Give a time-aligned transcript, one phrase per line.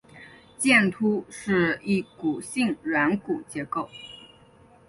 [0.57, 3.87] 剑突是一骨性软骨结构。